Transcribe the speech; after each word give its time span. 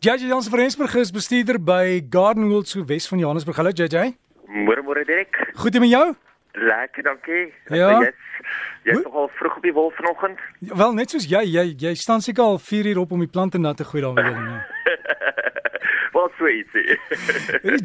JJ 0.00 0.28
Jansen 0.28 0.50
van 0.50 0.60
Rensburg 0.60 0.94
is 0.94 1.10
bestuurder 1.10 1.58
by 1.58 2.06
Gardenwold 2.10 2.68
so 2.68 2.84
Wes 2.84 3.08
van 3.08 3.18
Johannesburg. 3.18 3.56
Hallo 3.56 3.70
JJ. 3.74 4.12
Môre 4.46 4.82
môre 4.86 5.02
Dirk. 5.04 5.34
Goed 5.58 5.74
en 5.74 5.80
met 5.82 5.90
jou? 5.90 6.14
Lekker, 6.54 7.02
dankie. 7.02 7.48
Ja. 7.66 7.88
Jy 7.98 8.12
jy 8.86 8.94
is 8.94 9.02
nogal 9.02 9.26
vroeg 9.40 9.56
op 9.58 9.66
die 9.66 9.72
wol 9.74 9.90
vanoggend. 9.96 10.38
Wel 10.60 10.94
net 10.94 11.10
soos 11.10 11.26
jy, 11.26 11.42
jy 11.50 11.64
jy 11.82 11.96
staan 11.98 12.22
seker 12.22 12.44
al 12.44 12.62
4 12.62 12.92
uur 12.92 13.00
op 13.02 13.16
om 13.16 13.26
die 13.26 13.32
plante 13.32 13.58
nat 13.58 13.76
te 13.82 13.88
gooi 13.88 14.04
daar 14.06 14.14
weer. 14.14 14.38
Nee. 14.38 14.60
Wat 16.14 16.38
sweet. 16.38 16.78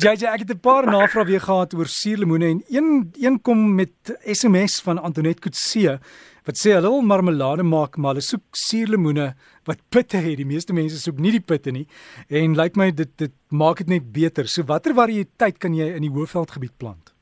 JJ, 0.06 0.30
ek 0.36 0.46
het 0.46 0.54
'n 0.54 0.62
paar 0.62 0.86
navrae 0.86 1.26
weer 1.26 1.42
gehad 1.42 1.74
oor 1.74 1.90
suurlemoene 1.90 2.46
en 2.46 2.62
een 2.70 3.10
een 3.26 3.42
kom 3.42 3.74
met 3.76 4.14
SMS 4.22 4.82
van 4.86 5.02
Antoinette 5.02 5.42
Kutse 5.42 5.98
wat 6.48 6.60
sê 6.60 6.76
hulle 6.76 6.92
wil 6.92 7.06
marmelade 7.08 7.64
maak, 7.64 7.98
maar 7.98 8.16
hulle 8.16 8.26
soek 8.26 8.44
suurlemoene 8.58 9.32
wat 9.70 9.80
pitte 9.94 10.20
het. 10.20 10.38
Die 10.42 10.48
meeste 10.48 10.76
mense 10.76 11.00
soek 11.00 11.22
nie 11.24 11.32
die 11.38 11.44
pitte 11.44 11.72
nie 11.72 11.86
en 12.30 12.58
lyk 12.60 12.78
my 12.80 12.92
dit 12.92 13.12
dit 13.18 13.34
maak 13.50 13.84
dit 13.84 13.96
net 13.96 14.12
beter. 14.14 14.50
So 14.50 14.68
watter 14.68 14.96
variëteit 14.98 15.60
kan 15.62 15.76
jy 15.78 15.94
in 15.96 16.08
die 16.08 16.14
Hoëveldgebied 16.14 16.78
plant? 16.78 17.13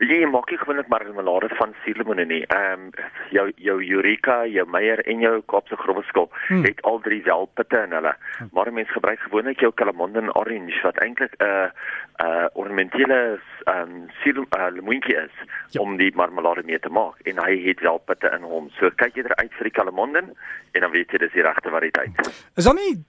Jy 0.00 0.24
maak 0.32 0.48
nie 0.48 0.56
gewoonlik 0.56 0.88
marmelade 0.88 1.50
van 1.58 1.74
suurlemoene 1.84 2.24
nie. 2.24 2.40
Ehm 2.48 2.86
um, 2.86 2.92
jou 3.36 3.50
jou 3.60 3.76
Eureka, 3.84 4.46
jou 4.48 4.64
Meyer 4.64 5.02
en 5.04 5.20
jou 5.20 5.42
Kaapse 5.52 5.76
growweskop 5.76 6.32
hmm. 6.48 6.64
het 6.64 6.80
al 6.88 7.00
drie 7.04 7.20
wel 7.26 7.44
pitte 7.54 7.82
in 7.84 7.92
hulle. 7.92 8.14
Hmm. 8.38 8.48
Maar 8.52 8.72
mense 8.72 8.92
gebruik 8.92 9.20
gewoonlik 9.20 9.60
jou 9.60 9.72
Calamondon 9.74 10.32
orange 10.40 10.80
wat 10.82 10.96
eintlik 11.04 11.34
'n 11.36 11.44
uh, 11.44 11.68
'n 12.20 12.26
uh, 12.26 12.46
ornamentele 12.52 13.40
ehm 13.64 13.90
um, 13.90 14.08
suurlemoentjie 14.22 15.16
is 15.16 15.36
ja. 15.70 15.80
om 15.80 15.96
die 15.96 16.12
marmelade 16.14 16.62
mee 16.64 16.78
te 16.78 16.88
maak 16.88 17.20
en 17.28 17.44
hy 17.44 17.60
het 17.68 17.80
wel 17.80 17.98
pitte 17.98 18.30
in 18.36 18.42
hom. 18.42 18.70
So 18.78 18.90
kyk 18.96 19.14
jy 19.14 19.24
uit 19.28 19.52
vir 19.52 19.68
die 19.68 19.76
Calamondon 19.78 20.32
en 20.72 20.80
dan 20.80 20.90
weet 20.90 21.12
jy 21.12 21.18
dis 21.18 21.32
die 21.32 21.44
regte 21.44 21.68
variëteit. 21.68 22.32
Is 22.56 22.64
daar 22.64 22.74
nie 22.74 23.04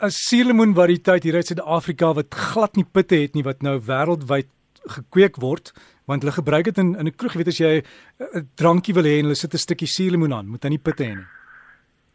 'n 0.00 0.10
suurlemoen 0.10 0.74
variëteit 0.74 1.22
hier 1.22 1.34
uit 1.34 1.46
Suid-Afrika 1.46 2.14
wat 2.14 2.34
glad 2.34 2.76
nie 2.76 2.88
pitte 2.92 3.16
het 3.20 3.34
nie 3.34 3.44
wat 3.44 3.62
nou 3.62 3.76
wêreldwyd 3.76 4.48
gekweek 4.88 5.36
word 5.36 5.72
want 6.10 6.24
hulle 6.24 6.34
gebruik 6.34 6.70
dit 6.70 6.78
in 6.82 6.94
in 6.98 7.06
'n 7.08 7.16
kroeg 7.16 7.36
weet 7.38 7.52
as 7.52 7.60
jy 7.60 7.74
'n 7.80 8.48
drankie 8.54 8.94
wil 8.94 9.06
hê 9.06 9.18
en 9.18 9.30
hulle 9.30 9.38
sit 9.38 9.54
'n 9.54 9.64
stukkie 9.66 9.86
suurlemoen 9.96 10.34
aan 10.34 10.48
moet 10.48 10.64
hy 10.64 10.70
nie 10.70 10.84
pitte 10.86 11.04
hê 11.04 11.14
nie 11.16 11.28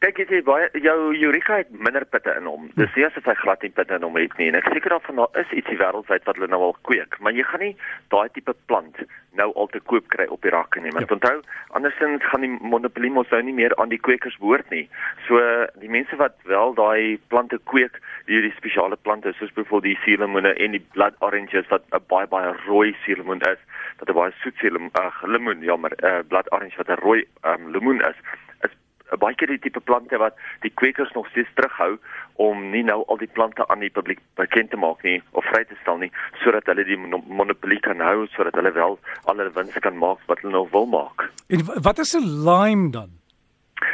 kyk 0.06 0.20
jy 0.22 0.26
sê 0.30 0.40
baie 0.46 0.68
jou 0.84 0.98
Eureka 1.18 1.60
het 1.64 1.72
minder 1.74 2.04
pitte 2.06 2.34
in 2.38 2.46
hom. 2.46 2.68
Dis 2.78 2.92
nie 2.94 3.06
asof 3.08 3.26
hy 3.26 3.34
glad 3.40 3.64
nie 3.66 3.72
pitte 3.74 3.98
in 3.98 4.04
hom 4.06 4.18
het 4.20 4.34
nie. 4.38 4.52
En 4.52 4.58
ek 4.60 4.68
seker 4.70 4.94
daarvan 4.94 5.22
daar 5.22 5.40
is 5.42 5.54
ietsie 5.58 5.78
wêreldwyd 5.80 6.28
wat 6.30 6.38
hulle 6.38 6.50
nou 6.52 6.62
al 6.68 6.76
kweek. 6.86 7.18
Maar 7.26 7.34
jy 7.34 7.46
gaan 7.50 7.64
nie 7.66 7.72
daai 8.14 8.30
tipe 8.36 8.54
plant 8.70 9.02
nou 9.36 9.50
al 9.60 9.68
te 9.74 9.82
koop 9.90 10.06
kry 10.14 10.28
op 10.32 10.46
die 10.46 10.54
rakke 10.54 10.84
nie. 10.84 10.94
Want 10.94 11.10
ja. 11.10 11.18
onthou 11.18 11.42
andersins 11.80 12.28
gaan 12.30 12.46
die 12.46 12.52
monopolie 12.54 13.12
mos 13.18 13.34
nou 13.34 13.42
nie 13.48 13.56
meer 13.58 13.74
aan 13.82 13.90
die 13.90 14.00
kwekers 14.00 14.38
behoort 14.44 14.70
nie. 14.70 14.86
So 15.26 15.42
die 15.82 15.92
mense 15.92 16.22
wat 16.22 16.38
wel 16.52 16.78
daai 16.78 17.18
plante 17.34 17.58
kweek 17.74 17.98
hierdie 18.30 18.54
spesiale 18.60 19.02
plante 19.02 19.34
soos 19.40 19.54
byvoorbeeld 19.58 19.96
die 19.96 20.04
suurlemoene 20.06 20.54
en 20.54 20.78
die 20.78 20.86
blood 20.94 21.18
oranges 21.26 21.68
wat 21.74 21.84
'n 21.90 22.06
baie 22.14 22.30
baie 22.30 22.54
rooi 22.66 22.96
suurlemoen 23.06 23.42
is 23.42 23.62
wat 24.00 24.10
'n 24.10 24.18
baie 24.22 24.32
soet 24.42 24.58
suurlemoen 24.62 24.94
uh, 25.02 25.12
lemoen 25.24 25.62
jammer 25.62 25.94
uh, 26.04 26.22
blood 26.28 26.52
orange 26.52 26.78
wat 26.78 26.90
'n 26.90 27.02
rooi 27.02 27.26
um, 27.44 27.72
lemoen 27.72 28.02
is 28.02 28.18
is 28.62 28.74
baie 29.20 29.36
keer 29.36 29.48
die 29.48 29.60
tipe 29.60 29.80
plante 29.80 30.18
wat 30.18 30.38
die 30.62 30.72
kwekers 30.74 31.12
nog 31.14 31.28
steeds 31.30 31.50
terughou 31.56 31.98
om 32.42 32.70
nie 32.72 32.84
nou 32.84 33.04
al 33.08 33.18
die 33.18 33.32
plante 33.32 33.68
aan 33.68 33.80
die 33.80 33.90
publiek 33.90 34.20
bekend 34.36 34.72
te 34.72 34.78
maak 34.78 35.04
nie 35.04 35.22
of 35.32 35.46
vry 35.52 35.64
te 35.64 35.78
stel 35.82 35.98
nie 35.98 36.12
sodat 36.44 36.66
hulle 36.72 36.86
die 36.88 36.98
monopolie 36.98 37.80
kan 37.80 38.02
hou 38.02 38.28
sodat 38.36 38.58
hulle 38.60 38.74
wel 38.76 39.00
alle 39.26 39.50
wins 39.58 39.78
kan 39.88 39.98
maak 39.98 40.20
wat 40.26 40.42
hulle 40.42 40.54
nog 40.58 40.72
wil 40.72 40.86
maak. 40.86 41.30
En 41.48 41.62
wat 41.82 41.98
is 42.00 42.16
'n 42.16 42.26
lime 42.50 42.92
dan? 42.92 43.10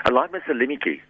'n 0.06 0.14
Lime 0.14 0.38
is 0.38 0.48
'n 0.48 0.58
limmetjie. 0.58 1.02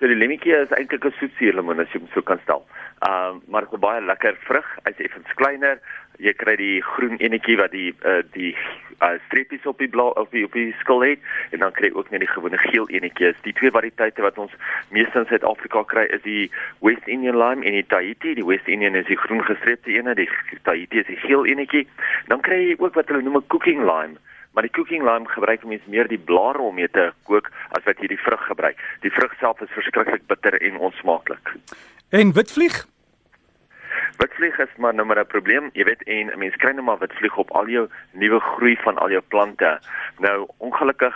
So 0.00 0.08
die 0.08 0.16
lemmetjie 0.16 0.54
is 0.56 0.70
eintlik 0.72 1.04
'n 1.04 1.12
soet 1.18 1.34
suurlemoen 1.36 1.80
as 1.82 1.90
jy 1.92 1.98
hom 2.00 2.08
so 2.14 2.22
kan 2.22 2.38
stel. 2.42 2.62
Ehm 3.04 3.36
um, 3.36 3.42
maar 3.52 3.66
is 3.68 3.80
baie 3.80 4.00
lekker 4.00 4.36
vrug. 4.48 4.68
Hy's 4.86 5.02
effens 5.04 5.34
kleiner. 5.36 5.76
Jy 6.16 6.32
kry 6.40 6.54
die 6.56 6.80
groen 6.80 7.18
enetjie 7.20 7.56
wat 7.60 7.74
die 7.76 7.92
uh, 8.08 8.22
die 8.32 8.56
uh, 9.04 9.18
streepies 9.26 9.66
op 9.68 9.76
die 9.78 9.90
blou 9.92 10.08
of 10.22 10.30
die 10.32 10.44
op 10.48 10.56
die 10.56 10.72
skil 10.80 11.04
het 11.04 11.20
en 11.50 11.60
dan 11.64 11.76
kry 11.76 11.90
jy 11.90 11.98
ook 11.98 12.08
net 12.10 12.24
die 12.24 12.32
gewone 12.32 12.62
geel 12.64 12.88
enetjies. 12.88 13.36
Die 13.44 13.52
twee 13.60 13.74
variëteite 13.76 14.24
wat 14.24 14.40
ons 14.40 14.56
meeste 14.88 15.20
in 15.20 15.28
Suid-Afrika 15.28 15.84
kry 15.92 16.06
is 16.16 16.24
die 16.24 16.48
West 16.80 17.04
Indian 17.04 17.36
lime 17.36 17.60
en 17.60 17.76
die 17.76 17.86
Tahiti. 17.92 18.34
Die 18.40 18.48
West 18.52 18.72
Indian 18.72 18.96
is 18.96 19.08
die 19.12 19.20
groen 19.20 19.44
gestreepte 19.44 19.92
ene, 19.92 20.16
die 20.16 20.30
Tahiti 20.64 21.04
is 21.04 21.12
die 21.12 21.20
geel 21.26 21.44
enetjie. 21.44 21.84
Dan 22.32 22.40
kry 22.40 22.62
jy 22.70 22.80
ook 22.80 22.96
wat 22.96 23.12
hulle 23.12 23.20
noem 23.20 23.42
'n 23.44 23.48
cooking 23.52 23.84
lime 23.84 24.16
maar 24.52 24.62
die 24.62 24.72
cooking 24.72 25.02
lime 25.02 25.28
gebruik 25.28 25.64
mense 25.64 25.90
meer 25.90 26.08
die 26.08 26.18
blare 26.18 26.58
om 26.58 26.74
mee 26.74 26.88
te 26.88 27.12
kook 27.22 27.50
as 27.76 27.84
wat 27.84 28.00
jy 28.02 28.10
die 28.12 28.22
vrug 28.24 28.46
gebruik. 28.46 28.78
Die 29.00 29.12
vrug 29.14 29.34
self 29.38 29.60
is 29.60 29.74
verskriklik 29.76 30.26
bitter 30.26 30.56
en 30.60 30.76
onsmaaklik. 30.76 31.54
En 32.10 32.32
witvlieg? 32.32 32.86
Witvlieg 34.18 34.58
is 34.58 34.76
maar 34.76 34.94
nou 34.94 35.06
maar 35.06 35.20
'n 35.20 35.26
probleem. 35.26 35.70
Jy 35.72 35.84
weet 35.84 36.02
en 36.02 36.38
mense 36.38 36.56
kry 36.56 36.72
nou 36.72 36.84
maar 36.84 36.98
witvlieg 36.98 37.36
op 37.36 37.50
al 37.50 37.68
jou 37.68 37.88
nuwe 38.12 38.40
groei 38.40 38.76
van 38.76 38.98
al 38.98 39.10
jou 39.10 39.22
plante. 39.28 39.80
Nou 40.18 40.48
ongelukkig 40.58 41.14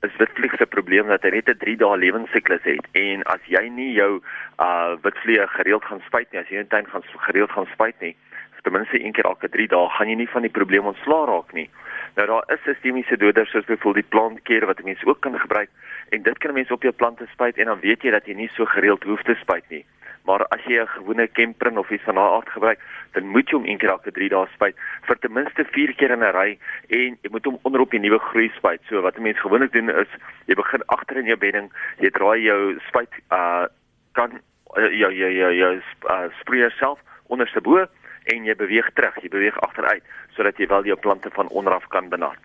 is 0.00 0.16
witvlieg 0.16 0.56
se 0.56 0.66
probleem 0.66 1.06
dat 1.06 1.22
hy 1.22 1.30
net 1.30 1.48
'n 1.48 1.58
3 1.58 1.76
dae 1.76 1.96
lewensiklus 1.96 2.62
het 2.62 2.86
en 2.92 3.22
as 3.22 3.42
jy 3.46 3.68
nie 3.68 3.92
jou 3.92 4.22
uh 4.58 4.96
witvlieg 5.02 5.50
gereeld 5.50 5.84
gaan 5.84 6.02
spuit 6.06 6.32
nie, 6.32 6.40
as 6.40 6.48
jy 6.48 6.58
in 6.58 6.68
tuin 6.68 6.86
gaan 6.86 7.02
gereeld 7.28 7.50
gaan 7.50 7.68
spuit 7.72 8.00
nie, 8.00 8.16
ten 8.64 8.72
minste 8.72 9.00
een 9.04 9.12
keer 9.12 9.28
elke 9.28 9.48
3 9.48 9.68
dae, 9.68 9.88
gaan 9.96 10.08
jy 10.08 10.16
nie 10.16 10.30
van 10.32 10.44
die 10.46 10.52
probleem 10.58 10.86
ontslaa 10.88 11.24
raak 11.28 11.52
nie. 11.52 11.68
Nou 12.16 12.26
daar 12.30 12.44
is 12.54 12.62
sistemiese 12.64 13.16
doders 13.20 13.50
soos 13.50 13.66
byvoorbeeld 13.68 14.04
die 14.04 14.12
plantkeer 14.14 14.66
wat 14.66 14.82
mense 14.84 15.06
ook 15.06 15.20
kan 15.20 15.38
gebruik 15.38 15.70
en 16.08 16.22
dit 16.22 16.38
kan 16.38 16.54
mense 16.54 16.72
op 16.72 16.82
jou 16.82 16.92
plante 16.92 17.26
spuit 17.32 17.58
en 17.58 17.72
dan 17.72 17.80
weet 17.80 18.06
jy 18.06 18.12
dat 18.14 18.26
jy 18.26 18.36
nie 18.38 18.50
so 18.54 18.64
gereeld 18.70 19.04
hoef 19.04 19.22
te 19.22 19.34
spuit 19.40 19.64
nie. 19.68 19.84
Maar 20.24 20.46
as 20.56 20.62
jy 20.64 20.80
'n 20.80 20.88
gewone 20.88 21.26
kemprin 21.26 21.78
of 21.78 21.90
iets 21.90 22.04
van 22.04 22.14
daardie 22.14 22.36
aard 22.36 22.48
gebruik, 22.48 22.80
dan 23.12 23.26
moet 23.26 23.48
jy 23.48 23.56
hom 23.56 23.66
een 23.66 23.78
keer 23.78 23.90
elke 23.90 24.12
3 24.12 24.28
dae 24.28 24.46
spuit 24.54 24.76
vir 25.02 25.18
ten 25.18 25.32
minste 25.32 25.64
4 25.64 25.94
keer 25.94 26.10
in 26.10 26.24
'n 26.24 26.32
ry 26.32 26.58
en 26.88 27.18
jy 27.22 27.30
moet 27.30 27.44
hom 27.44 27.58
onderop 27.62 27.90
die 27.90 28.00
nuwe 28.00 28.18
groei 28.18 28.48
spuit. 28.56 28.80
So 28.88 29.00
wat 29.00 29.18
mense 29.18 29.40
gewoonlik 29.40 29.72
doen 29.72 29.90
is 29.90 30.08
jy 30.46 30.54
begin 30.54 30.82
agter 30.86 31.16
in 31.16 31.26
jou 31.26 31.36
bedding, 31.36 31.72
jy 31.98 32.10
draai 32.10 32.40
jou 32.42 32.78
spuit 32.88 33.10
uh 33.30 33.66
kan 34.12 34.30
uh, 34.76 34.98
jou 34.98 35.12
jou 35.12 35.32
jou 35.32 35.52
jou 35.54 35.82
uh, 36.08 36.30
spreer 36.40 36.70
self 36.70 37.00
onderste 37.26 37.60
bo 37.60 37.86
en 38.24 38.44
jy 38.44 38.54
beweeg 38.54 38.90
terug, 38.94 39.16
jy 39.22 39.28
beweeg 39.28 39.60
agteruit 39.60 40.02
sodat 40.36 40.58
jy 40.58 40.66
wel 40.66 40.84
jou 40.84 40.96
plante 40.98 41.30
van 41.30 41.48
onderaf 41.48 41.86
kan 41.88 42.08
benat. 42.08 42.40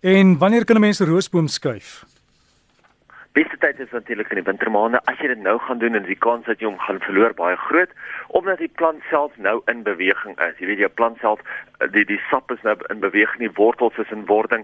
En 0.00 0.38
wanneer 0.38 0.64
kan 0.64 0.76
'n 0.76 0.80
mens 0.80 1.00
'n 1.00 1.08
roosboom 1.08 1.48
skuif? 1.48 2.04
Beste 3.34 3.56
tyd 3.58 3.80
is 3.80 3.90
natuurlik 3.90 4.28
in 4.30 4.38
die 4.38 4.46
wintermaande. 4.46 5.00
As 5.10 5.18
jy 5.18 5.26
dit 5.26 5.40
nou 5.42 5.56
gaan 5.58 5.78
doen, 5.78 5.96
is 5.98 6.06
die 6.06 6.18
kans 6.26 6.46
dat 6.46 6.60
jy 6.62 6.68
hom 6.68 6.78
gaan 6.78 7.00
verloor 7.02 7.32
baie 7.34 7.56
groot 7.56 7.90
omdat 8.38 8.58
die 8.58 8.70
plant 8.78 9.02
self 9.10 9.32
nou 9.36 9.56
in 9.66 9.82
beweging 9.82 10.38
is. 10.38 10.54
Jy 10.58 10.66
weet 10.66 10.78
jou 10.84 10.90
plant 11.00 11.18
self 11.18 11.40
die 11.96 12.04
die 12.04 12.20
sap 12.30 12.50
is 12.54 12.62
nou 12.62 12.76
in 12.94 13.02
beweging, 13.02 13.42
die 13.42 13.56
wortels 13.58 13.98
is 13.98 14.12
in 14.14 14.22
wording. 14.30 14.62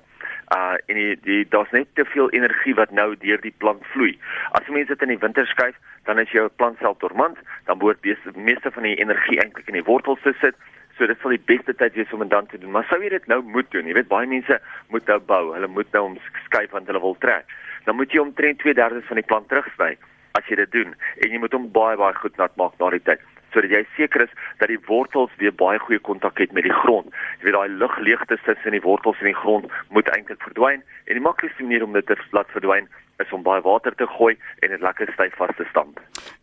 Uh 0.55 0.75
en 0.91 0.99
die, 0.99 1.19
die 1.22 1.44
daar's 1.49 1.71
net 1.71 1.87
te 1.94 2.05
veel 2.05 2.31
energie 2.34 2.75
wat 2.75 2.91
nou 2.91 3.15
deur 3.22 3.41
die 3.41 3.55
plant 3.62 3.84
vloei. 3.93 4.16
As 4.59 4.66
jy 4.66 4.75
mense 4.75 4.91
dit 4.94 5.05
in 5.06 5.15
die 5.15 5.22
winter 5.22 5.47
skuif, 5.47 5.77
dan 6.09 6.19
is 6.19 6.33
jou 6.34 6.49
plant 6.59 6.78
self 6.83 6.99
dormant, 6.99 7.38
dan 7.69 7.78
behoort 7.78 8.03
die 8.03 8.16
meeste 8.34 8.72
van 8.75 8.88
die 8.88 8.97
energie 8.99 9.38
eintlik 9.38 9.71
in 9.71 9.78
die 9.78 9.87
wortels 9.87 10.22
te 10.27 10.34
sit. 10.41 10.59
So 10.99 11.06
dit 11.06 11.22
sal 11.22 11.37
die 11.37 11.44
beste 11.53 11.75
tyd 11.78 11.94
wees 11.94 12.12
om 12.12 12.25
dit 12.27 12.34
dan 12.34 12.50
te 12.50 12.59
doen. 12.59 12.75
Maar 12.75 12.88
sou 12.91 12.99
jy 13.03 13.12
dit 13.15 13.31
nou 13.31 13.41
moet 13.47 13.71
doen? 13.71 13.87
Jy 13.87 13.94
weet 14.00 14.11
baie 14.11 14.27
mense 14.27 14.59
moet 14.91 15.06
nou 15.06 15.21
bou. 15.33 15.43
Hulle 15.55 15.71
moet 15.71 15.93
nou 15.94 16.05
omskuif 16.11 16.75
want 16.75 16.91
hulle 16.91 17.06
wil 17.06 17.17
trek. 17.22 17.47
Dan 17.87 17.97
moet 17.97 18.12
jy 18.12 18.21
omtrent 18.21 18.59
2/3 18.67 19.06
van 19.06 19.22
die 19.22 19.28
plant 19.31 19.49
terugsny 19.49 19.94
as 20.38 20.47
jy 20.50 20.56
dit 20.61 20.72
doen 20.72 20.94
en 20.94 21.32
jy 21.32 21.38
moet 21.43 21.55
hom 21.56 21.71
baie 21.75 21.97
baie 21.99 22.15
goed 22.15 22.37
nat 22.38 22.56
maak 22.61 22.77
na 22.78 22.91
die 22.94 23.03
tyd 23.06 23.22
sodat 23.53 23.71
jy 23.75 23.83
seker 23.97 24.27
is 24.27 24.33
dat 24.62 24.69
die 24.72 24.81
wortels 24.88 25.33
weer 25.43 25.55
baie 25.55 25.78
goeie 25.78 26.00
kontak 26.09 26.38
het 26.38 26.53
met 26.56 26.66
die 26.69 26.78
grond. 26.83 27.12
Jy 27.41 27.49
weet 27.49 27.59
daai 27.59 27.78
lugleegte 27.83 28.38
tussen 28.47 28.77
die 28.77 28.84
wortels 28.84 29.21
en 29.21 29.31
die 29.31 29.41
grond 29.43 29.71
moet 29.88 30.11
eintlik 30.15 30.43
verdwyn 30.47 30.83
en 31.06 31.19
die 31.19 31.27
maklikste 31.27 31.66
manier 31.66 31.84
om 31.87 31.97
dit 31.97 32.06
te 32.06 32.16
laat 32.37 32.50
verdwyn 32.55 32.88
is 33.21 33.33
om 33.37 33.43
baie 33.44 33.62
water 33.65 33.94
te 33.94 34.06
gooi 34.16 34.37
en 34.65 34.72
dit 34.72 34.81
lekker 34.81 35.12
styf 35.15 35.34
vas 35.41 35.56
te 35.56 35.66
stamp. 35.71 36.00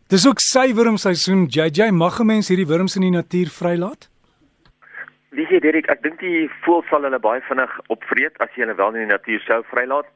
Dis 0.08 0.26
ook 0.28 0.40
suiwermseisoen. 0.40 1.48
JJ 1.52 1.90
mag 1.92 2.20
mense 2.24 2.52
hierdie 2.52 2.70
wurms 2.70 2.96
in 2.96 3.08
die 3.08 3.16
natuur 3.16 3.50
vrylaat? 3.52 4.08
Wie 5.36 5.44
sê 5.50 5.60
Derek, 5.60 5.90
ek 5.92 6.00
dink 6.02 6.22
die 6.24 6.46
voël 6.64 6.80
sal 6.88 7.04
hulle 7.04 7.18
baie 7.20 7.42
vinnig 7.44 7.74
opvreet 7.92 8.38
as 8.42 8.54
jy 8.56 8.64
hulle 8.64 8.78
wel 8.78 8.96
in 8.96 9.04
die 9.04 9.12
natuur 9.12 9.42
sou 9.44 9.60
vrylaat. 9.68 10.08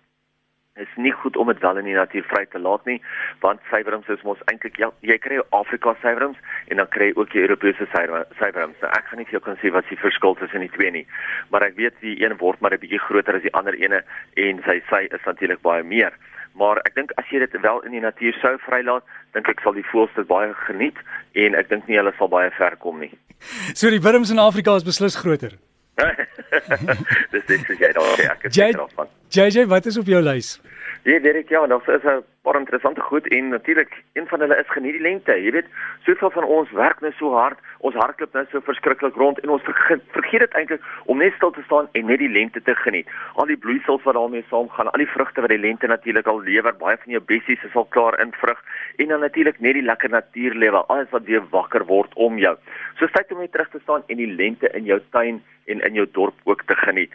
Is 0.80 0.88
nie 0.96 1.12
goed 1.12 1.36
om 1.36 1.46
dit 1.46 1.58
wel 1.60 1.78
in 1.78 1.84
die 1.84 1.94
natuur 1.94 2.24
vry 2.30 2.46
te 2.48 2.58
laat 2.58 2.84
nie, 2.88 3.02
want 3.44 3.60
suiwerms 3.68 4.08
is 4.08 4.22
mos 4.24 4.40
eintlik 4.48 4.78
ja, 4.80 4.88
jy 5.04 5.18
kry 5.20 5.42
Afrika 5.52 5.92
suiwerms 6.00 6.38
en 6.72 6.80
dan 6.80 6.88
kry 6.88 7.10
jy 7.10 7.16
ook 7.18 7.32
die 7.34 7.42
Europese 7.44 7.84
suiwerms. 7.92 8.78
Nou, 8.80 8.88
ek 8.88 9.10
gaan 9.10 9.20
nie 9.20 9.28
vir 9.28 9.36
jou 9.36 9.42
kan 9.44 9.60
sê 9.60 9.72
wat 9.74 9.90
die 9.92 10.00
verskil 10.00 10.38
tussen 10.40 10.64
die 10.64 10.72
twee 10.72 10.90
nie, 10.90 11.04
maar 11.52 11.66
ek 11.68 11.76
weet 11.76 12.00
die 12.00 12.16
een 12.24 12.38
word 12.40 12.60
maar 12.64 12.72
'n 12.72 12.80
bietjie 12.80 13.04
groter 13.04 13.36
as 13.36 13.44
die 13.44 13.52
ander 13.52 13.76
ene 13.76 14.00
en 14.36 14.62
sy 14.64 14.80
sy 14.88 15.02
is 15.12 15.28
natuurlik 15.28 15.60
baie 15.60 15.84
meer 15.84 16.16
maar 16.54 16.80
ek 16.86 16.94
dink 16.94 17.12
as 17.20 17.28
jy 17.32 17.40
dit 17.44 17.60
wel 17.64 17.80
in 17.86 17.96
die 17.96 18.04
natuur 18.04 18.36
sou 18.40 18.56
vrylaat, 18.66 19.04
dink 19.36 19.48
ek 19.48 19.60
sal 19.64 19.76
die 19.76 19.86
voëls 19.90 20.12
dit 20.16 20.28
baie 20.28 20.52
geniet 20.66 20.98
en 21.44 21.56
ek 21.58 21.70
dink 21.72 21.88
nie 21.88 21.98
hulle 22.00 22.12
sal 22.18 22.28
baie 22.32 22.50
ver 22.58 22.76
kom 22.76 23.00
nie. 23.00 23.12
So 23.78 23.90
die 23.90 24.02
wurms 24.02 24.30
in 24.30 24.38
Afrika 24.38 24.76
is 24.76 24.86
beslis 24.86 25.16
groter. 25.18 25.58
Dis 27.32 27.44
dis 27.48 27.78
jy 27.78 27.92
daar 27.96 28.22
ek 28.26 28.46
het 28.48 28.58
daarvan. 28.76 29.08
JJ, 29.32 29.66
wat 29.66 29.86
is 29.86 29.96
op 30.00 30.06
jou 30.06 30.20
lys? 30.22 30.58
Ja, 31.04 31.18
Derek, 31.18 31.48
ja, 31.48 31.66
dit 31.66 31.88
is 31.88 32.02
'n 32.02 32.22
paar 32.42 32.58
interessante 32.58 33.00
goed 33.00 33.28
en 33.28 33.48
natuurlik 33.48 34.02
een 34.12 34.26
van 34.26 34.40
hulle 34.40 34.56
is 34.56 34.70
geniet 34.70 34.92
die 34.92 35.00
lente. 35.00 35.42
Jy 35.42 35.50
weet, 35.50 35.66
soveel 36.04 36.30
van 36.30 36.44
ons 36.44 36.70
werk 36.70 37.00
net 37.00 37.14
so 37.14 37.32
hard, 37.34 37.58
ons 37.78 37.94
hardloop 37.94 38.32
net 38.32 38.48
so 38.50 38.60
verskriklik 38.60 39.14
rond 39.14 39.40
en 39.40 39.48
ons 39.48 39.62
vergeet, 39.62 40.02
vergeet 40.10 40.40
dit 40.40 40.52
eintlik 40.52 40.82
om 41.04 41.18
net 41.18 41.32
stil 41.34 41.50
te 41.50 41.62
staan 41.62 41.88
en 41.92 42.06
net 42.06 42.18
die 42.18 42.28
lente 42.28 42.62
te 42.62 42.74
geniet. 42.74 43.08
Al 43.34 43.46
die 43.46 43.56
bloeisels 43.56 44.02
wat 44.02 44.14
daarmee 44.14 44.44
saamgaan, 44.48 44.90
al 44.90 44.98
die 44.98 45.14
vrugte 45.14 45.40
wat 45.40 45.50
die 45.50 45.58
lente 45.58 45.86
natuurlik 45.86 46.26
al 46.26 46.40
lewer, 46.40 46.76
baie 46.76 46.96
van 46.96 47.12
jou 47.12 47.22
bessies 47.22 47.64
is 47.64 47.74
al 47.74 47.84
klaar 47.84 48.20
in 48.20 48.32
vrug 48.32 48.64
en 48.96 49.08
dan 49.08 49.20
natuurlik 49.20 49.60
net 49.60 49.74
die 49.74 49.82
lekker 49.82 50.10
natuurlewe, 50.10 50.84
alles 50.86 51.10
wat 51.10 51.24
weer 51.24 51.42
wakker 51.50 51.84
word 51.84 52.14
om 52.14 52.38
jou. 52.38 52.56
So 52.98 53.06
tyd 53.06 53.32
om 53.32 53.38
net 53.38 53.52
terug 53.52 53.70
te 53.70 53.80
staan 53.82 54.02
en 54.06 54.16
die 54.16 54.34
lente 54.34 54.70
in 54.70 54.84
jou 54.84 55.00
tuin 55.10 55.42
en 55.64 55.80
in 55.80 55.94
jou 55.94 56.06
dorp 56.12 56.34
ook 56.44 56.62
te 56.66 56.74
geniet. 56.74 57.10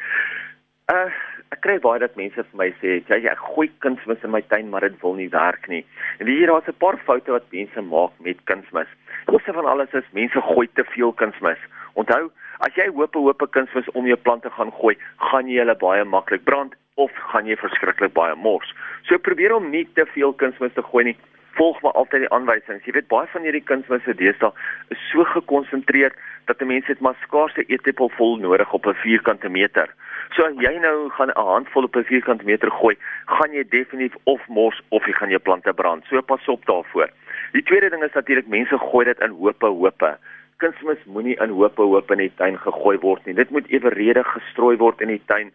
Kry 1.67 1.81
baie 1.83 1.99
dat 1.99 2.13
mense 2.15 2.39
vir 2.39 2.55
my 2.55 2.65
sê, 2.79 2.91
"Jy 3.09 3.27
ek 3.27 3.41
gooi 3.43 3.67
kunsmis 3.83 4.23
in 4.23 4.31
my 4.31 4.39
tuin, 4.39 4.69
maar 4.69 4.87
dit 4.87 5.01
wil 5.01 5.15
nie 5.15 5.27
werk 5.27 5.67
nie." 5.67 5.83
En 6.19 6.27
jy 6.27 6.45
daar's 6.47 6.67
'n 6.69 6.79
paar 6.79 6.97
foute 6.97 7.29
wat 7.29 7.51
mense 7.51 7.81
maak 7.81 8.11
met 8.23 8.37
kunsmis. 8.45 8.87
Eerste 9.27 9.53
van 9.53 9.65
alles 9.65 9.91
is 9.93 10.13
mense 10.13 10.41
gooi 10.41 10.67
te 10.75 10.83
veel 10.83 11.11
kunsmis. 11.11 11.57
Onthou, 11.95 12.31
as 12.59 12.73
jy 12.75 12.87
hoop 12.87 13.13
hoop 13.13 13.51
kunsmis 13.51 13.91
om 13.91 14.05
jou 14.05 14.15
plante 14.15 14.49
gaan 14.49 14.71
gooi, 14.71 14.95
gaan 15.17 15.47
jy 15.49 15.57
hulle 15.59 15.75
baie 15.75 16.05
maklik 16.05 16.43
brand 16.45 16.73
of 16.95 17.11
gaan 17.11 17.45
jy 17.45 17.57
verskriklik 17.57 18.13
baie 18.13 18.35
mors. 18.35 18.73
So 19.03 19.17
probeer 19.17 19.53
om 19.53 19.69
nie 19.69 19.87
te 19.93 20.05
veel 20.05 20.33
kunsmis 20.33 20.73
te 20.73 20.81
gooi 20.81 21.03
nie. 21.03 21.17
Volg 21.57 21.81
maar 21.81 21.95
altyd 21.97 22.25
die 22.25 22.33
aanwysings. 22.35 22.85
Jy 22.85 22.93
weet 22.93 23.07
baie 23.11 23.27
van 23.33 23.45
hierdie 23.47 23.63
kunsmisse 23.65 24.13
deesdae 24.19 24.51
is 24.93 25.05
so 25.11 25.25
gekonsentreer 25.33 26.13
dat 26.45 26.61
'n 26.61 26.67
mens 26.67 26.87
net 26.87 26.99
maar 26.99 27.17
skaars 27.21 27.57
'n 27.57 27.65
eetlepel 27.67 28.09
vol 28.17 28.37
nodig 28.37 28.73
op 28.73 28.85
'n 28.85 29.01
vierkante 29.03 29.49
meter. 29.49 29.89
So 30.35 30.43
as 30.43 30.55
jy 30.59 30.77
nou 30.79 31.09
gaan 31.09 31.31
'n 31.31 31.47
handvol 31.53 31.83
op 31.83 31.95
'n 31.95 32.03
vierkante 32.03 32.45
meter 32.45 32.71
gooi, 32.71 32.95
gaan 33.25 33.51
jy 33.51 33.63
definitief 33.69 34.15
of 34.23 34.47
mors 34.47 34.81
of 34.89 35.05
jy 35.05 35.13
gaan 35.13 35.29
jou 35.29 35.39
plante 35.39 35.73
brand. 35.73 36.05
So 36.05 36.21
pas 36.21 36.47
op 36.47 36.65
daarvoor. 36.65 37.09
Die 37.51 37.63
tweede 37.63 37.89
ding 37.89 38.03
is 38.03 38.13
natuurlik 38.13 38.47
mense 38.47 38.77
gooi 38.77 39.05
dit 39.05 39.19
in 39.19 39.29
hope 39.29 39.65
hope. 39.65 40.17
Kunsmis 40.57 41.05
moenie 41.05 41.37
in 41.39 41.49
hope 41.49 41.81
hope 41.81 42.13
in 42.13 42.19
die 42.19 42.33
tuin 42.35 42.57
gegooi 42.57 42.97
word 42.97 43.25
nie. 43.25 43.35
Dit 43.35 43.49
moet 43.49 43.67
eweredig 43.67 44.27
gestrooi 44.27 44.77
word 44.77 45.01
in 45.01 45.07
die 45.07 45.21
tuin 45.25 45.51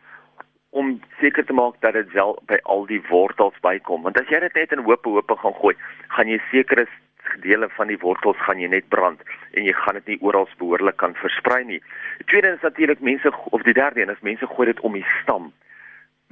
om 0.73 1.01
seker 1.21 1.45
te 1.45 1.53
maak 1.53 1.75
dat 1.85 1.93
dit 1.93 2.13
wel 2.17 2.39
by 2.49 2.57
al 2.73 2.87
die 2.89 3.03
wortels 3.11 3.57
bykom. 3.61 4.03
Want 4.03 4.21
as 4.21 4.29
jy 4.33 4.41
dit 4.41 4.55
net 4.57 4.73
in 4.73 4.85
hope 4.87 5.09
hope 5.09 5.37
gaan 5.37 5.57
gooi, 5.61 5.75
gaan 6.17 6.31
jy 6.33 6.39
seker 6.51 6.81
is 6.87 6.95
dele 7.45 7.69
van 7.77 7.91
die 7.93 7.99
wortels 8.01 8.41
gaan 8.47 8.61
jy 8.61 8.71
net 8.73 8.89
brand 8.89 9.21
en 9.53 9.67
jy 9.69 9.75
gaan 9.77 9.99
dit 10.01 10.15
nie 10.15 10.19
oral 10.25 10.49
behoorlik 10.59 10.97
kan 11.03 11.15
versprei 11.21 11.61
nie. 11.69 11.81
Die 12.23 12.29
tweede 12.33 12.55
is 12.57 12.65
natuurlik 12.65 13.05
mense 13.05 13.33
of 13.45 13.65
die 13.69 13.77
derde 13.77 14.01
een 14.01 14.15
is 14.15 14.25
mense 14.25 14.49
gooi 14.55 14.71
dit 14.73 14.81
om 14.81 14.97
die 14.97 15.07
stam. 15.21 15.53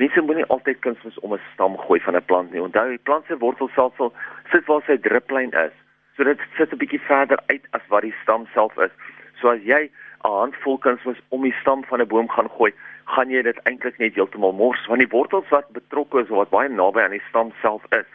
Mense 0.00 0.24
moenie 0.24 0.48
altyd 0.48 0.80
kunsmis 0.80 1.18
om 1.20 1.34
'n 1.34 1.40
stam 1.52 1.76
gooi 1.76 2.00
van 2.00 2.16
'n 2.16 2.24
plant 2.24 2.52
nie. 2.52 2.62
Onthou, 2.62 2.88
die 2.88 3.04
plant 3.08 3.26
se 3.26 3.38
wortelselsel 3.38 4.14
sit 4.52 4.66
waar 4.66 4.82
sy 4.86 4.96
druplyn 4.96 5.52
is. 5.52 5.76
So 6.16 6.24
dit 6.24 6.40
sit 6.56 6.72
'n 6.72 6.78
bietjie 6.78 7.00
verder 7.00 7.38
uit 7.46 7.64
as 7.70 7.82
wat 7.88 8.02
die 8.02 8.14
stam 8.22 8.46
self 8.54 8.76
is. 8.78 8.92
So 9.40 9.48
as 9.48 9.60
jy 9.62 9.90
'n 10.24 10.28
handvol 10.28 10.78
kunsmis 10.78 11.20
om 11.28 11.42
die 11.42 11.56
stam 11.60 11.84
van 11.84 12.00
'n 12.00 12.08
boom 12.08 12.28
gaan 12.28 12.48
gooi, 12.48 12.72
gaan 13.14 13.30
jy 13.30 13.42
dit 13.42 13.58
eintlik 13.68 13.98
net 13.98 14.14
heeltemal 14.14 14.52
mors 14.52 14.86
want 14.88 15.02
die 15.02 15.12
wortels 15.12 15.48
wat 15.54 15.72
betrokke 15.76 16.22
is 16.22 16.30
of 16.30 16.44
wat 16.44 16.54
baie 16.54 16.68
naby 16.68 17.02
aan 17.02 17.16
die 17.16 17.26
stam 17.28 17.52
self 17.62 17.84
is, 17.96 18.08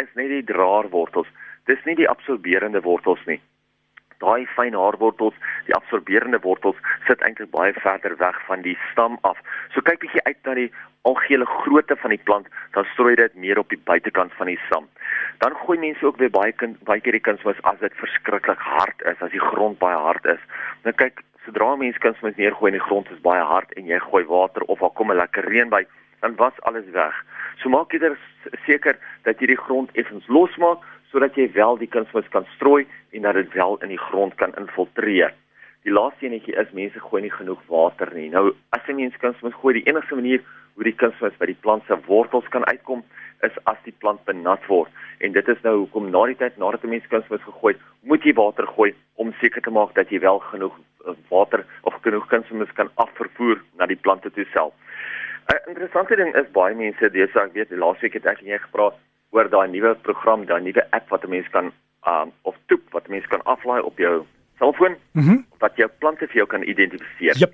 is 0.00 0.10
net 0.18 0.32
die 0.32 0.44
draerwortels 0.52 1.30
dis 1.70 1.84
nie 1.88 1.96
die 1.98 2.08
absorberende 2.08 2.82
wortels 2.84 3.20
nie. 3.28 3.40
Daai 4.22 4.46
fyn 4.54 4.76
haarwortels, 4.78 5.36
die 5.66 5.74
absorberende 5.76 6.40
wortels 6.44 6.78
sit 7.08 7.22
eintlik 7.26 7.50
baie 7.52 7.72
verder 7.76 8.14
weg 8.20 8.38
van 8.48 8.62
die 8.64 8.76
stam 8.90 9.18
af. 9.28 9.40
So 9.74 9.84
kyk 9.84 10.04
bietjie 10.04 10.22
uit 10.28 10.38
na 10.46 10.54
die 10.60 10.70
algehele 11.08 11.48
grootte 11.48 11.96
van 12.00 12.14
die 12.14 12.22
plant, 12.28 12.48
dan 12.76 12.86
strooi 12.92 13.14
dit 13.20 13.34
meer 13.36 13.60
op 13.60 13.72
die 13.72 13.80
buitekant 13.90 14.32
van 14.38 14.48
die 14.48 14.60
stam. 14.68 14.86
Dan 15.42 15.56
gooi 15.64 15.76
mense 15.80 16.06
ook 16.06 16.20
weer 16.22 16.32
baie 16.32 16.52
kind 16.52 16.78
baie 16.88 17.02
keer 17.04 17.18
die 17.18 17.24
kunsmis 17.26 17.60
as 17.68 17.80
dit 17.82 18.00
verskriklik 18.00 18.62
hard 18.64 19.04
is, 19.10 19.20
as 19.20 19.34
die 19.34 19.42
grond 19.42 19.80
baie 19.82 19.98
hard 20.06 20.24
is. 20.36 20.40
Nou 20.86 20.94
kyk, 20.96 21.20
sodra 21.44 21.76
mense 21.76 21.98
kunsmis 21.98 22.36
neergooi 22.36 22.70
en 22.72 22.78
die 22.78 22.86
grond 22.86 23.10
is 23.10 23.20
baie 23.24 23.42
hard 23.42 23.72
en 23.78 23.86
jy 23.86 23.98
gooi 24.06 24.24
water 24.28 24.62
of 24.72 24.80
daar 24.80 24.94
kom 24.98 25.12
'n 25.12 25.16
lekker 25.16 25.44
reën 25.44 25.68
by, 25.68 25.84
dan 26.20 26.36
was 26.36 26.60
alles 26.62 26.88
weg. 26.90 27.14
So 27.62 27.68
maak 27.68 27.92
jy 27.92 28.16
seker 28.66 28.98
dat 29.24 29.40
jy 29.40 29.46
die 29.46 29.64
grond 29.66 29.90
effens 29.94 30.26
losmaak 30.28 30.80
sodat 31.10 31.36
jy 31.36 31.52
wel 31.52 31.76
die 31.78 31.86
kunsmis 31.86 32.28
kan 32.28 32.46
strooi 32.56 32.86
en 33.12 33.22
dat 33.22 33.34
dit 33.34 33.52
wel 33.52 33.78
in 33.82 33.88
die 33.88 34.04
grond 34.08 34.34
kan 34.34 34.54
infiltreer. 34.58 35.32
Die 35.84 35.92
laaste 35.92 36.26
enetjie 36.26 36.56
is 36.56 36.72
mense 36.72 37.00
gooi 37.00 37.22
nie 37.22 37.30
genoeg 37.30 37.60
water 37.68 38.10
nie. 38.14 38.30
Nou 38.30 38.54
as 38.70 38.86
jy 38.86 38.94
mens 38.94 39.16
kunsmis 39.16 39.54
gooi, 39.54 39.74
die 39.74 39.88
enigste 39.90 40.14
manier 40.14 40.40
hoe 40.74 40.84
die 40.84 40.96
kunsmis 41.02 41.36
by 41.38 41.46
die 41.46 41.60
plant 41.66 41.86
se 41.86 41.96
wortels 42.06 42.48
kan 42.54 42.64
uitkom 42.64 43.04
is 43.46 43.56
as 43.70 43.78
die 43.84 43.94
plant 44.02 44.24
benat 44.24 44.64
word. 44.66 44.90
En 45.20 45.32
dit 45.32 45.48
is 45.48 45.60
nou 45.62 45.74
hoekom 45.82 46.10
na 46.10 46.24
die 46.30 46.38
tyd 46.40 46.56
nadat 46.58 46.84
'n 46.84 46.94
mens 46.94 47.06
kunsmis 47.12 47.44
gegooi, 47.44 47.74
moet 48.02 48.24
jy 48.24 48.34
water 48.34 48.66
gooi 48.66 48.94
om 49.14 49.34
seker 49.40 49.62
te 49.62 49.70
maak 49.70 49.94
dat 49.94 50.10
jy 50.10 50.20
wel 50.20 50.38
genoeg 50.38 50.74
eh, 51.06 51.14
water 51.30 51.66
of 51.82 51.94
genoeg 52.02 52.26
kunsmis 52.28 52.72
kan 52.72 52.90
afvervoer 52.94 53.62
na 53.78 53.86
die 53.86 54.00
plante 54.00 54.30
toe 54.30 54.46
self. 54.52 54.72
'n 55.48 55.68
Interessante 55.68 56.16
ding 56.16 56.34
is 56.34 56.52
baie 56.52 56.74
mense, 56.74 57.10
dis 57.10 57.36
ek 57.36 57.52
weet 57.52 57.70
laasweek 57.70 58.14
het 58.14 58.26
ek 58.26 58.40
en 58.40 58.46
jy 58.48 58.58
gepraat 58.58 58.96
oor 59.30 59.48
daai 59.48 59.68
nuwe 59.68 59.94
program, 59.94 60.46
daai 60.46 60.62
nuwe 60.62 60.82
app 60.90 61.08
wat 61.08 61.24
'n 61.24 61.30
mens 61.30 61.48
kan 61.48 61.72
um 62.06 62.32
of 62.42 62.56
toep 62.66 62.82
wat 62.92 63.06
'n 63.06 63.10
mens 63.10 63.26
kan 63.26 63.42
aflaai 63.44 63.82
op 63.82 63.98
jou 63.98 64.24
selfoon 64.58 64.96
mm 65.12 65.22
-hmm. 65.22 65.44
wat 65.58 65.76
jou 65.76 65.88
plante 65.98 66.26
vir 66.26 66.36
jou 66.36 66.46
kan 66.46 66.62
identifiseer. 66.62 67.36
Yep. 67.36 67.52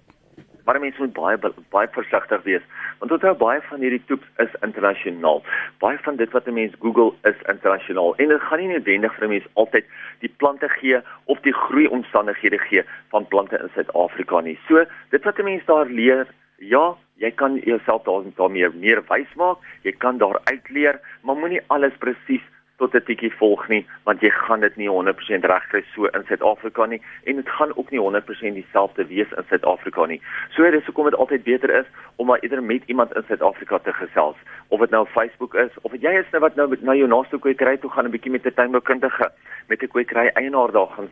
Maar 0.65 0.81
mense 0.81 1.01
moet 1.01 1.13
baie 1.13 1.39
baie 1.71 1.89
versigtig 1.93 2.43
wees 2.43 2.63
want 2.99 3.13
onthou 3.13 3.35
baie 3.35 3.61
van 3.69 3.81
hierdie 3.81 4.03
toeps 4.07 4.27
is 4.45 4.57
internasionaal. 4.61 5.43
Baie 5.79 5.99
van 6.05 6.17
dit 6.17 6.31
wat 6.33 6.47
'n 6.47 6.55
mens 6.55 6.75
Google 6.81 7.13
is 7.23 7.39
internasionaal 7.47 8.17
en 8.17 8.29
dit 8.29 8.41
gaan 8.41 8.59
nie 8.59 8.69
noodwendig 8.69 9.15
vir 9.15 9.25
'n 9.25 9.31
mens 9.31 9.49
altyd 9.55 9.85
die 10.19 10.35
plante 10.37 10.69
gee 10.69 11.01
of 11.25 11.41
die 11.41 11.55
groei 11.55 11.87
omstandighede 11.87 12.59
gee 12.59 12.83
van 13.09 13.27
plante 13.27 13.59
in 13.59 13.71
Suid-Afrika 13.75 14.41
nie. 14.41 14.59
So 14.69 14.85
dit 15.11 15.25
wat 15.25 15.39
'n 15.39 15.45
mens 15.45 15.65
daar 15.65 15.87
leer 15.87 16.27
Ja, 16.61 16.97
jy 17.17 17.31
kan 17.31 17.55
jouself 17.65 18.03
daarin 18.05 18.35
daarmee 18.37 18.69
meer 18.77 19.01
wys 19.09 19.31
maak. 19.41 19.63
Jy 19.83 19.95
kan 19.97 20.19
daar 20.21 20.41
uitleer, 20.45 21.01
maar 21.25 21.37
moenie 21.37 21.63
alles 21.73 21.97
presies 21.99 22.45
tot 22.81 22.95
'n 22.95 23.05
tikkie 23.05 23.33
volg 23.41 23.69
nie, 23.69 23.87
want 24.09 24.21
jy 24.25 24.31
gaan 24.31 24.61
dit 24.61 24.77
nie 24.77 24.89
100% 24.89 25.45
regkry 25.45 25.83
so 25.95 26.07
in 26.17 26.25
Suid-Afrika 26.29 26.87
nie 26.87 27.01
en 27.25 27.37
dit 27.37 27.49
gaan 27.49 27.77
ook 27.77 27.91
nie 27.91 28.01
100% 28.01 28.55
dieselfde 28.57 29.07
wees 29.07 29.31
in 29.37 29.45
Suid-Afrika 29.49 30.07
nie. 30.07 30.21
So 30.57 30.71
dis 30.71 30.87
hoekom 30.87 31.11
dit 31.11 31.15
altyd 31.15 31.43
beter 31.45 31.71
is 31.71 31.87
om 32.17 32.27
maar 32.27 32.41
eerder 32.41 32.63
met 32.63 32.83
iemand 32.87 33.15
in 33.17 33.25
Suid-Afrika 33.29 33.79
te 33.79 33.93
gesels, 33.93 34.37
of 34.69 34.81
dit 34.81 34.91
nou 34.91 35.07
Facebook 35.07 35.55
is 35.55 35.73
of 35.83 35.93
jy 35.93 36.13
is 36.23 36.31
nou 36.33 36.41
wat 36.41 36.57
nou 36.57 36.77
na 36.81 36.95
jou 36.95 37.09
naaste 37.09 37.39
kwekery 37.39 37.77
toe 37.77 37.91
gaan 37.91 38.07
'n 38.07 38.15
bietjie 38.17 38.33
met 38.33 38.47
'n 38.47 38.55
tuinboukundige 38.55 39.31
met 39.69 39.83
'n 39.83 39.89
kwekery 39.89 40.31
eienaar 40.35 40.73
daar 40.73 40.89
gaan 40.97 41.11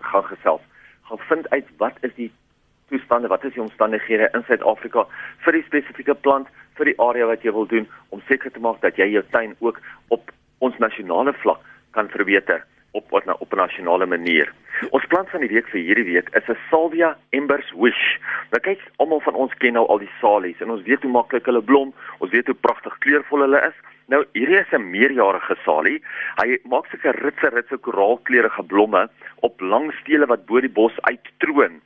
gaan 0.00 0.24
gesels. 0.24 0.60
Gaan 1.02 1.18
vind 1.18 1.50
uit 1.50 1.66
wat 1.76 1.96
is 2.00 2.14
die 2.14 2.32
toestande, 2.88 3.28
wat 3.28 3.44
is 3.44 3.52
die 3.52 3.62
omstandighede 3.62 4.28
in 4.32 4.44
Suid-Afrika 4.46 5.06
vir 5.44 5.52
die 5.52 5.64
spesifieke 5.66 6.14
plant 6.14 6.48
vir 6.78 6.84
die 6.84 6.98
area 7.00 7.26
wat 7.26 7.42
jy 7.42 7.52
wil 7.52 7.66
doen 7.66 7.88
om 8.08 8.22
seker 8.28 8.52
te 8.52 8.60
maak 8.60 8.80
dat 8.80 8.96
jy 8.96 9.08
jou 9.12 9.24
tuin 9.30 9.56
ook 9.58 9.80
op 10.08 10.30
ons 10.58 10.78
nasionale 10.78 11.32
vlak 11.42 11.60
kan 11.96 12.08
verbeter 12.08 12.64
op 12.92 13.10
wat 13.10 13.24
nou 13.24 13.36
op 13.38 13.52
'n 13.52 13.56
nasionale 13.56 14.06
manier. 14.06 14.52
Ons 14.90 15.06
plant 15.06 15.30
van 15.30 15.40
die 15.40 15.48
week 15.48 15.68
vir 15.68 15.80
hierdie 15.80 16.04
week 16.12 16.28
is 16.32 16.48
'n 16.48 16.58
Salvia 16.70 17.16
Embers 17.30 17.72
Wish. 17.76 18.18
Nou 18.50 18.60
kyk, 18.60 18.80
almal 18.96 19.20
van 19.20 19.34
ons 19.34 19.54
ken 19.54 19.72
nou 19.72 19.86
al 19.86 19.98
die 19.98 20.10
salies 20.20 20.60
en 20.60 20.70
ons 20.70 20.82
weet 20.82 21.02
hoe 21.02 21.10
maklik 21.10 21.46
hulle 21.46 21.62
blom, 21.62 21.94
ons 22.18 22.30
weet 22.30 22.46
hoe 22.46 22.54
pragtig 22.54 22.98
kleurvol 22.98 23.40
hulle 23.40 23.60
is. 23.68 23.74
Nou 24.06 24.24
hierdie 24.32 24.58
is 24.58 24.72
'n 24.72 24.90
meerjarige 24.90 25.56
salie. 25.64 26.02
Hy 26.36 26.58
maak 26.64 26.86
sulke 26.86 27.10
ritse 27.10 27.48
ritse 27.48 27.76
koraalkleurige 27.76 28.62
blomme 28.62 29.08
op 29.40 29.60
lang 29.60 29.92
stele 30.00 30.26
wat 30.26 30.46
bo 30.46 30.60
die 30.60 30.76
bos 30.80 30.92
uittroon. 31.00 31.80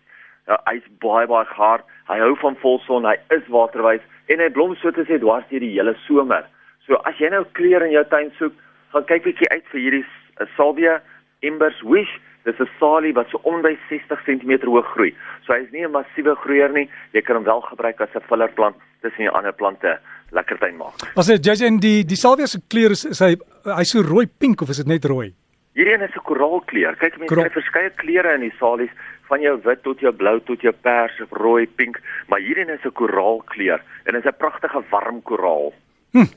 Ja, 0.46 0.60
hy's 0.64 0.86
baie 0.98 1.26
baie 1.26 1.46
hard. 1.46 1.84
Hy 2.08 2.18
hou 2.18 2.36
van 2.36 2.56
volson, 2.56 3.04
hy 3.04 3.16
is 3.30 3.46
waterwys 3.48 4.00
en 4.26 4.38
hy 4.38 4.48
blom 4.48 4.76
so 4.76 4.90
te 4.90 5.04
sê 5.04 5.18
dwars 5.18 5.44
deur 5.50 5.60
die 5.60 5.76
hele 5.78 5.94
somer. 6.06 6.44
So 6.86 6.98
as 7.08 7.18
jy 7.18 7.30
nou 7.30 7.44
kleure 7.58 7.86
in 7.86 7.94
jou 7.94 8.04
tuin 8.10 8.30
soek, 8.38 8.54
gaan 8.92 9.06
kyk 9.08 9.24
bietjie 9.24 9.48
uit 9.52 9.64
vir 9.72 9.80
hierdie 9.80 10.04
uh, 10.04 10.46
Salvia 10.56 11.00
Embers 11.42 11.82
Wish. 11.82 12.12
Dis 12.42 12.58
'n 12.58 12.66
salie 12.80 13.12
wat 13.14 13.30
so 13.30 13.38
om 13.46 13.62
by 13.62 13.76
60 13.88 14.18
cm 14.26 14.66
hoog 14.66 14.86
groei. 14.94 15.14
So 15.46 15.54
hy's 15.54 15.70
nie 15.70 15.86
'n 15.86 15.92
massiewe 15.92 16.34
groeier 16.34 16.72
nie. 16.72 16.88
Jy 17.12 17.22
kan 17.22 17.36
hom 17.36 17.44
wel 17.44 17.60
gebruik 17.60 18.00
as 18.00 18.14
'n 18.14 18.26
fillerplant 18.26 18.76
tussen 19.02 19.22
die 19.26 19.30
ander 19.30 19.52
plante 19.52 19.98
lekker 20.32 20.58
tuin 20.58 20.76
maak. 20.76 20.94
As 21.16 21.28
jy 21.28 21.38
jy 21.38 21.66
in 21.66 21.78
die 21.78 22.02
die 22.04 22.16
Salvia 22.16 22.46
se 22.46 22.58
kleur 22.68 22.90
is, 22.90 23.04
is 23.04 23.20
hy 23.20 23.36
hy's 23.78 23.90
so 23.90 24.02
rooi 24.02 24.26
pink 24.26 24.62
of 24.62 24.70
is 24.70 24.82
dit 24.82 24.86
net 24.86 25.04
rooi? 25.04 25.32
Hierdie 25.74 25.94
een 25.94 26.02
is 26.02 26.16
'n 26.16 26.26
koraalkleur. 26.26 26.96
Kyk 26.96 27.18
mense, 27.18 27.34
hy 27.34 27.44
het 27.44 27.52
verskeie 27.52 27.90
kleure 27.90 28.34
in 28.34 28.40
die 28.40 28.54
salies 28.58 28.90
van 29.30 29.40
jou 29.40 29.56
wit 29.64 29.82
tot 29.82 30.00
jou 30.00 30.12
blou 30.12 30.40
tot 30.40 30.60
jou 30.60 30.72
pers 30.72 31.20
of 31.20 31.30
rooi 31.30 31.66
pink, 31.66 32.00
maar 32.28 32.40
hierdie 32.40 32.68
is 32.68 32.84
'n 32.84 32.92
koraalkleur 32.92 33.80
en 34.04 34.14
is 34.14 34.24
'n 34.24 34.36
pragtige 34.38 34.82
warm 34.90 35.22
koraal. 35.22 35.72
Hm. 36.12 36.28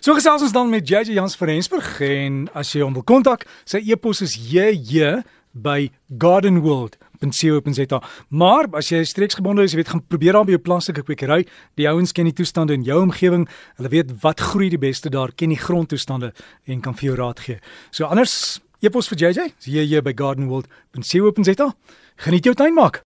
So 0.00 0.14
gesels 0.14 0.42
ons 0.42 0.52
dan 0.52 0.70
met 0.70 0.88
JJ 0.88 1.16
Jans 1.16 1.36
van 1.36 1.48
Rensburg 1.48 2.00
en 2.00 2.44
as 2.54 2.72
jy 2.72 2.84
hom 2.84 2.94
wil 2.94 3.06
kontak, 3.06 3.46
sy 3.64 3.80
e-pos 3.84 4.22
is 4.24 4.36
jj 4.36 5.22
by 5.54 5.90
Garden 6.18 6.60
World 6.62 6.98
gardenworld.co.za. 7.24 8.02
Maar 8.28 8.68
as 8.76 8.90
jy 8.92 9.02
streeksgebonde 9.06 9.64
is, 9.64 9.74
jy 9.74 9.80
weet 9.82 9.92
gaan 9.92 10.04
probeer 10.06 10.36
daar 10.36 10.46
by 10.48 10.56
jou 10.56 10.62
plaaslike 10.62 11.04
kwekery. 11.06 11.44
Die 11.78 11.88
ouens 11.88 12.12
ken 12.12 12.28
die 12.28 12.36
toestande 12.36 12.76
in 12.76 12.84
jou 12.86 13.00
omgewing. 13.02 13.46
Hulle 13.78 13.92
weet 13.92 14.12
wat 14.24 14.42
groei 14.52 14.70
die 14.72 14.80
beste 14.80 15.12
daar, 15.12 15.32
ken 15.32 15.54
die 15.54 15.60
grondtoestande 15.60 16.32
en 16.66 16.84
kan 16.84 16.96
vir 16.98 17.12
jou 17.12 17.18
raad 17.20 17.40
gee. 17.46 17.58
So 17.90 18.10
anders 18.10 18.60
epos 18.84 19.08
vir 19.12 19.24
JJ, 19.28 19.48
hier 19.64 20.04
by 20.04 20.14
gardenworld.co.za. 20.16 21.72
Geniet 22.26 22.44
jou 22.44 22.54
tuin 22.54 22.76
maak. 22.76 23.04